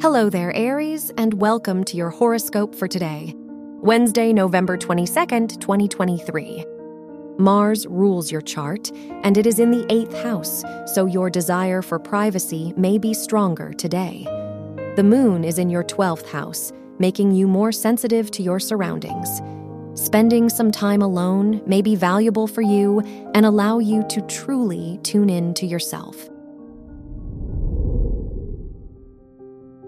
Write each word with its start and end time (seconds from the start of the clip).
Hello 0.00 0.30
there, 0.30 0.54
Aries, 0.54 1.10
and 1.18 1.34
welcome 1.34 1.82
to 1.82 1.96
your 1.96 2.10
horoscope 2.10 2.72
for 2.72 2.86
today, 2.86 3.34
Wednesday, 3.82 4.32
November 4.32 4.78
22nd, 4.78 5.60
2023. 5.60 6.64
Mars 7.36 7.84
rules 7.84 8.30
your 8.30 8.40
chart, 8.40 8.92
and 9.24 9.36
it 9.36 9.44
is 9.44 9.58
in 9.58 9.72
the 9.72 9.84
eighth 9.92 10.16
house, 10.22 10.62
so 10.86 11.06
your 11.06 11.28
desire 11.28 11.82
for 11.82 11.98
privacy 11.98 12.72
may 12.76 12.96
be 12.96 13.12
stronger 13.12 13.72
today. 13.72 14.22
The 14.94 15.02
moon 15.02 15.42
is 15.42 15.58
in 15.58 15.68
your 15.68 15.82
12th 15.82 16.28
house, 16.28 16.72
making 17.00 17.32
you 17.32 17.48
more 17.48 17.72
sensitive 17.72 18.30
to 18.30 18.42
your 18.42 18.60
surroundings. 18.60 19.42
Spending 19.94 20.48
some 20.48 20.70
time 20.70 21.02
alone 21.02 21.60
may 21.66 21.82
be 21.82 21.96
valuable 21.96 22.46
for 22.46 22.62
you 22.62 23.00
and 23.34 23.44
allow 23.44 23.80
you 23.80 24.04
to 24.10 24.20
truly 24.28 25.00
tune 25.02 25.28
in 25.28 25.54
to 25.54 25.66
yourself. 25.66 26.28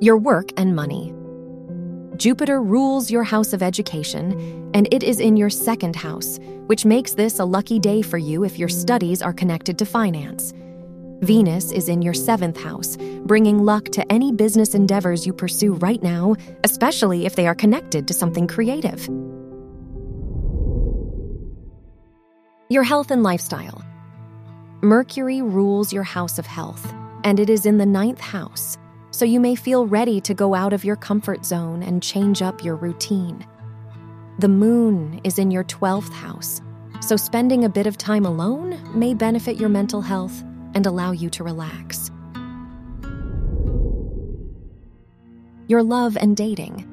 Your 0.02 0.16
work 0.16 0.48
and 0.56 0.74
money. 0.74 1.12
Jupiter 2.16 2.62
rules 2.62 3.10
your 3.10 3.22
house 3.22 3.52
of 3.52 3.62
education, 3.62 4.70
and 4.72 4.88
it 4.90 5.02
is 5.02 5.20
in 5.20 5.36
your 5.36 5.50
second 5.50 5.94
house, 5.94 6.38
which 6.68 6.86
makes 6.86 7.12
this 7.12 7.38
a 7.38 7.44
lucky 7.44 7.78
day 7.78 8.00
for 8.00 8.16
you 8.16 8.42
if 8.42 8.58
your 8.58 8.70
studies 8.70 9.20
are 9.20 9.34
connected 9.34 9.78
to 9.78 9.84
finance. 9.84 10.54
Venus 11.20 11.70
is 11.70 11.90
in 11.90 12.00
your 12.00 12.14
seventh 12.14 12.58
house, 12.58 12.96
bringing 13.26 13.62
luck 13.62 13.90
to 13.90 14.10
any 14.10 14.32
business 14.32 14.74
endeavors 14.74 15.26
you 15.26 15.34
pursue 15.34 15.74
right 15.74 16.02
now, 16.02 16.34
especially 16.64 17.26
if 17.26 17.36
they 17.36 17.46
are 17.46 17.54
connected 17.54 18.08
to 18.08 18.14
something 18.14 18.46
creative. 18.46 19.06
Your 22.70 22.84
health 22.84 23.10
and 23.10 23.22
lifestyle. 23.22 23.84
Mercury 24.80 25.42
rules 25.42 25.92
your 25.92 26.04
house 26.04 26.38
of 26.38 26.46
health, 26.46 26.90
and 27.22 27.38
it 27.38 27.50
is 27.50 27.66
in 27.66 27.76
the 27.76 27.84
ninth 27.84 28.20
house, 28.20 28.78
so 29.10 29.24
you 29.24 29.40
may 29.40 29.54
feel 29.54 29.86
ready 29.86 30.20
to 30.20 30.34
go 30.34 30.54
out 30.54 30.72
of 30.72 30.84
your 30.84 30.96
comfort 30.96 31.44
zone 31.44 31.82
and 31.82 32.02
change 32.02 32.42
up 32.42 32.64
your 32.64 32.76
routine. 32.76 33.46
The 34.38 34.48
moon 34.48 35.20
is 35.24 35.38
in 35.38 35.50
your 35.50 35.64
12th 35.64 36.12
house, 36.12 36.62
so 37.00 37.16
spending 37.16 37.64
a 37.64 37.68
bit 37.68 37.86
of 37.86 37.98
time 37.98 38.24
alone 38.24 38.78
may 38.94 39.14
benefit 39.14 39.56
your 39.56 39.68
mental 39.68 40.00
health 40.00 40.42
and 40.74 40.86
allow 40.86 41.12
you 41.12 41.28
to 41.30 41.44
relax. 41.44 42.10
Your 45.66 45.82
love 45.82 46.16
and 46.16 46.36
dating. 46.36 46.86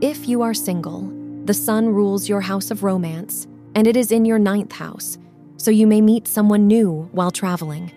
If 0.00 0.28
you 0.28 0.42
are 0.42 0.54
single, 0.54 1.12
the 1.44 1.54
sun 1.54 1.88
rules 1.88 2.28
your 2.28 2.40
house 2.40 2.70
of 2.70 2.82
romance 2.82 3.46
and 3.74 3.86
it 3.86 3.96
is 3.96 4.12
in 4.12 4.24
your 4.24 4.38
ninth 4.38 4.72
house, 4.72 5.18
so 5.56 5.70
you 5.70 5.86
may 5.86 6.00
meet 6.00 6.26
someone 6.26 6.66
new 6.66 7.08
while 7.12 7.30
traveling. 7.30 7.92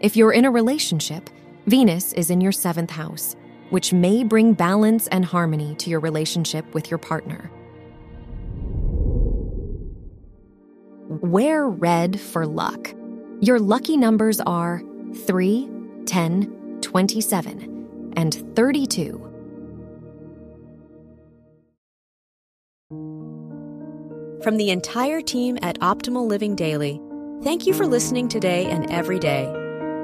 If 0.00 0.16
you're 0.16 0.32
in 0.32 0.44
a 0.44 0.50
relationship, 0.50 1.28
Venus 1.68 2.14
is 2.14 2.30
in 2.30 2.40
your 2.40 2.50
seventh 2.50 2.88
house, 2.90 3.36
which 3.68 3.92
may 3.92 4.24
bring 4.24 4.54
balance 4.54 5.06
and 5.08 5.22
harmony 5.22 5.74
to 5.74 5.90
your 5.90 6.00
relationship 6.00 6.64
with 6.72 6.90
your 6.90 6.96
partner. 6.96 7.50
Wear 11.20 11.68
red 11.68 12.18
for 12.18 12.46
luck. 12.46 12.94
Your 13.42 13.60
lucky 13.60 13.98
numbers 13.98 14.40
are 14.40 14.82
3, 15.26 15.68
10, 16.06 16.78
27, 16.80 18.12
and 18.16 18.56
32. 18.56 19.24
From 24.42 24.56
the 24.56 24.70
entire 24.70 25.20
team 25.20 25.58
at 25.60 25.78
Optimal 25.80 26.26
Living 26.26 26.56
Daily, 26.56 26.98
thank 27.42 27.66
you 27.66 27.74
for 27.74 27.86
listening 27.86 28.26
today 28.28 28.64
and 28.70 28.90
every 28.90 29.18
day. 29.18 29.57